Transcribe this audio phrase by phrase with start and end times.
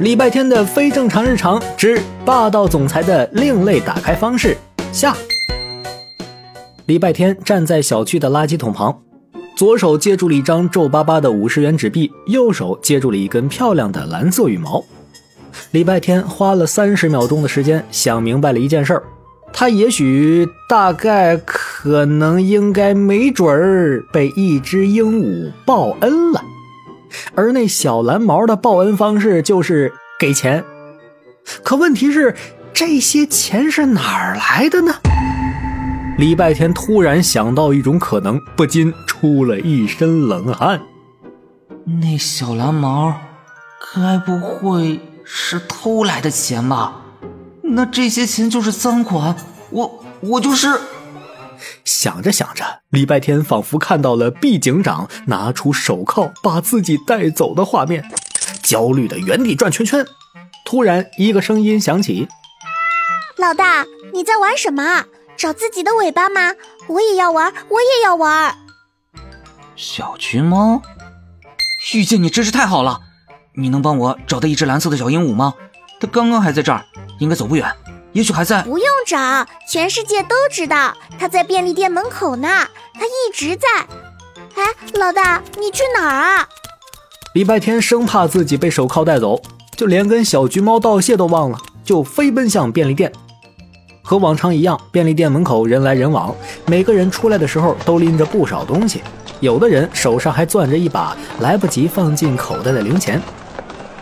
[0.00, 4.56] 礼拜天的非正常日常之霸道总裁的另类打开方式
[4.92, 5.14] 下。
[6.86, 8.98] 礼拜天站在小区的垃圾桶旁，
[9.54, 14.82] 左手接住了一张皱巴巴的五十元纸币，右手接住了一根漂亮的蓝色羽毛。
[15.72, 19.02] 礼拜天花了三十秒钟的时间想明白了一件事儿，
[19.52, 26.42] 他也许、大概、可能、应该、没准儿被一只鹦鹉报恩了。
[27.34, 30.64] 而那小蓝毛的报恩方式就是给钱，
[31.62, 32.34] 可问题是
[32.72, 34.94] 这些钱是哪儿来的呢？
[36.18, 40.80] 礼拜天突然想到一种可能，不禁出了一身冷汗。
[42.02, 43.14] 那小蓝毛，
[43.94, 46.96] 该不会是偷来的钱吧？
[47.62, 49.34] 那这些钱就是赃款，
[49.70, 50.68] 我我就是。
[51.84, 58.04] 想着想着，礼拜天仿佛看到了毕警长拿出手铐把自己带走的画面，
[58.62, 60.06] 焦虑的原地转圈圈。
[60.64, 62.28] 突然，一个声音响起
[63.36, 65.04] ：“老大，你在玩什么？
[65.36, 66.54] 找自己的尾巴吗？
[66.88, 68.54] 我也要玩，我也要玩。”
[69.74, 70.82] 小橘猫，
[71.94, 73.00] 遇见你真是太好了！
[73.54, 75.54] 你能帮我找到一只蓝色的小鹦鹉吗？
[75.98, 76.84] 它刚刚还在这儿，
[77.18, 77.68] 应该走不远。
[78.12, 82.48] 也许还在，不用找，全世界都知道他在便利店门口呢。
[82.94, 83.66] 他一直在。
[84.54, 86.48] 哎，老大，你去哪儿啊？
[87.34, 89.42] 礼拜天生怕自己被手铐带走，
[89.76, 93.10] 就连跟小橘猫道谢都忘了，就飞奔向便利店。
[94.00, 96.32] 和往常一样，便利店门口人来人往，
[96.66, 99.02] 每个人出来的时候都拎着不少东西，
[99.40, 103.20] 有的人手上还攥着一把来不及放进口袋的零钱。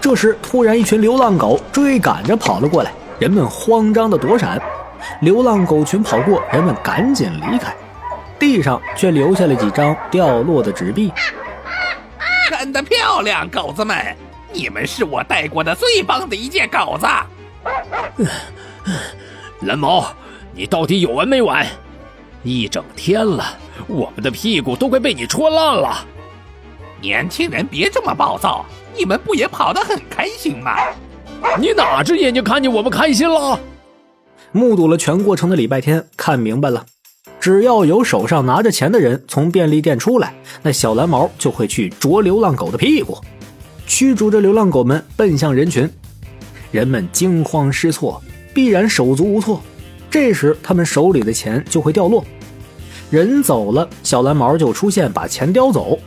[0.00, 2.90] 这时，突然一群流浪狗追赶着跑了过来。
[3.20, 4.60] 人们慌张的躲闪，
[5.20, 7.74] 流浪狗群跑过，人们赶紧离开，
[8.38, 11.12] 地上却留下了几张掉落的纸币。
[12.50, 13.96] 干得漂亮，狗子们！
[14.52, 17.06] 你们是我带过的最棒的一届狗子。
[19.60, 20.06] 蓝毛，
[20.52, 21.66] 你到底有完没完？
[22.42, 23.44] 一整天了，
[23.88, 26.06] 我们的屁股都快被你戳烂了。
[27.00, 28.64] 年轻人别这么暴躁，
[28.96, 30.76] 你们不也跑得很开心吗？
[31.58, 33.58] 你哪只眼睛看见我们开心了？
[34.56, 36.86] 目睹了全过程的礼拜天看明白了，
[37.40, 40.32] 只要有手上拿着钱的人从便利店出来，
[40.62, 43.18] 那小蓝毛就会去啄流浪狗的屁股，
[43.84, 45.90] 驱逐着流浪狗们奔向人群。
[46.70, 48.22] 人们惊慌失措，
[48.54, 49.60] 必然手足无措。
[50.08, 52.24] 这时他们手里的钱就会掉落，
[53.10, 55.98] 人走了，小蓝毛就出现把钱叼走。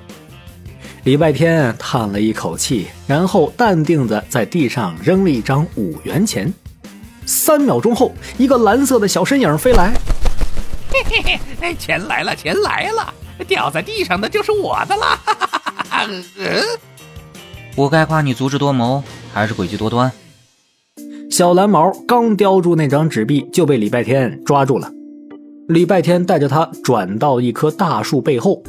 [1.03, 6.50] 礼拜天叹了一口气，然后淡定的在地上扔了一张五元钱。
[7.28, 9.94] 三秒钟后，一个蓝色的小身影飞来。
[10.90, 13.14] 嘿嘿嘿，钱来了，钱来了！
[13.46, 15.20] 掉在地上的就是我的了。
[16.38, 16.64] 嗯，
[17.76, 20.12] 我该夸你足智多谋，还是诡计多端？
[21.30, 24.90] 小蓝毛刚叼住那张纸币，就被礼拜天抓住了。
[25.68, 28.64] 礼拜天带着他转到一棵大树背后。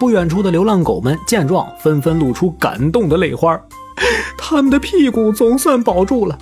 [0.00, 3.60] 不远处的流浪狗们见状，纷纷露出感动的泪花，
[4.38, 6.38] 他们的屁股总算保住了。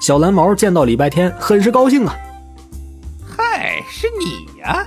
[0.00, 2.16] 小蓝毛见到礼拜天，很是高兴啊！
[3.36, 4.82] 嗨，是你呀！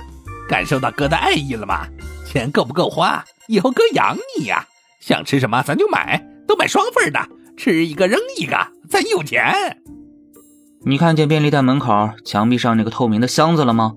[0.48, 1.86] 感受到哥的爱意了吗？
[2.26, 3.24] 钱够不够花？
[3.46, 4.66] 以后哥养你呀！
[5.00, 7.20] 想吃什么咱就买，都买双份的，
[7.56, 8.56] 吃一个扔一个，
[8.90, 9.80] 咱有钱。
[10.84, 13.94] 你看见便利店门口墙壁上那个透明的箱子了吗？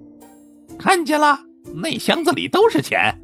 [0.78, 1.40] 看见了，
[1.74, 3.20] 那箱子里都是钱。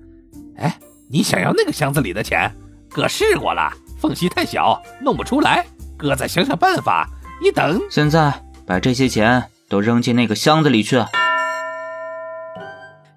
[0.58, 0.80] 哎，
[1.12, 2.52] 你想要那个箱子里的钱？
[2.90, 5.64] 哥试过了，缝隙太小，弄不出来。
[5.96, 7.08] 哥再想想办法。
[7.42, 7.82] 你等。
[7.90, 8.34] 现在
[8.66, 11.04] 把这些钱都扔进那个箱子里去。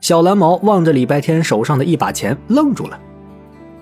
[0.00, 2.98] 小蓝毛望着礼拜天手上的一把钱，愣住了。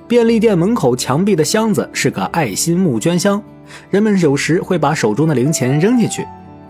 [0.06, 3.42] 便利店门口墙壁的箱子是个爱心募捐箱，
[3.90, 6.26] 人们有时会把手中的零钱扔进去。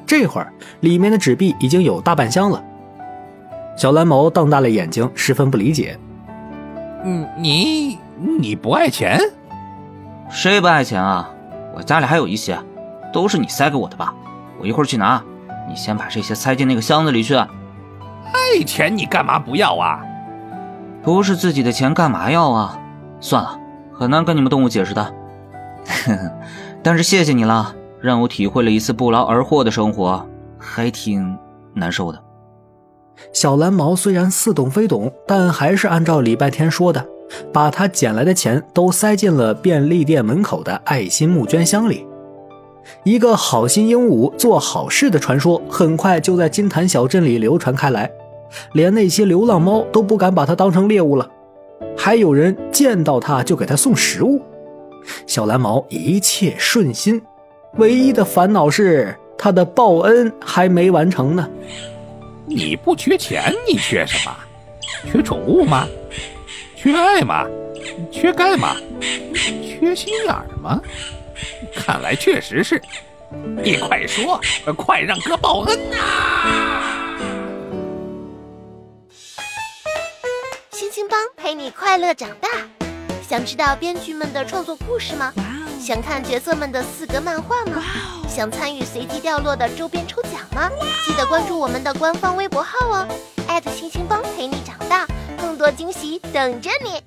[0.07, 2.63] 这会儿，里面的纸币已经有大半箱了。
[3.77, 5.99] 小蓝毛瞪大了眼睛，十分不理解。
[7.05, 7.99] 嗯，你
[8.39, 9.19] 你不爱钱？
[10.31, 11.31] 谁不爱钱啊？
[11.77, 12.57] 我家里还有一些，
[13.15, 14.13] 都是你塞给我的吧？
[14.61, 15.23] 我一会儿去拿。
[15.67, 17.35] 你先把这些塞进那个箱子里去。
[17.37, 20.05] 爱钱你干嘛不要啊？
[21.03, 22.79] 不是自己的钱干嘛要啊？
[23.21, 23.59] 算了，
[23.93, 25.15] 很难跟你们动物解释的。
[26.83, 30.27] 但是谢谢你了，让我体会了一次不劳而获的生活，
[30.59, 31.39] 还挺
[31.73, 32.21] 难受的。
[33.33, 37.07] 小蓝毛虽然似懂非懂，但还是按照礼拜天说的，
[37.53, 42.07] 把他捡来的钱都塞进了便利店门口的爱心募捐箱里。
[43.03, 48.11] 一个好心鹦鹉做好事的传说很快就在金坛小镇里流传开来，
[48.73, 51.29] 连那些流浪猫都不敢把它当成猎物了，
[51.97, 54.41] 还有人见到它就给它送食物。
[55.27, 57.21] 小蓝毛一切顺心，
[57.75, 61.49] 唯一的烦恼是他的报恩还没完成呢。
[62.47, 64.35] 你不缺钱，你缺什么？
[65.11, 65.87] 缺宠物吗？
[66.77, 67.47] 缺爱吗？
[68.11, 68.77] 缺钙吗？
[69.35, 70.81] 缺心眼儿吗？
[71.75, 72.81] 看来确实是。
[73.63, 74.41] 你快说，
[74.77, 75.97] 快让哥报恩呐！
[80.71, 82.49] 星星帮陪你快乐长大。
[83.29, 85.33] 想知道编剧们的创作故事吗？
[85.81, 87.83] 想看角色们的四格漫画吗？
[88.29, 90.71] 想参与随机掉落的周边抽奖吗？
[91.05, 93.09] 记得关注我们的官方微博号哦，
[93.75, 95.07] 星星帮陪你长大，
[95.41, 97.03] 更多惊喜等着你。